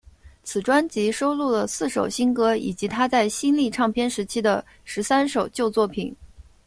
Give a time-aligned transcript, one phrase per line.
[0.43, 6.11] 此专辑收录了四首新歌以及她在新力唱片时期的十三首旧作品。